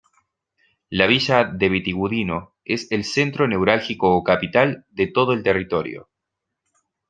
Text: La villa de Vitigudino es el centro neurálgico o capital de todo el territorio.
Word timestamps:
La 0.89 1.05
villa 1.05 1.43
de 1.43 1.69
Vitigudino 1.69 2.55
es 2.65 2.91
el 2.91 3.03
centro 3.03 3.47
neurálgico 3.47 4.09
o 4.17 4.23
capital 4.23 4.87
de 4.89 5.05
todo 5.05 5.31
el 5.33 5.43
territorio. 5.43 6.09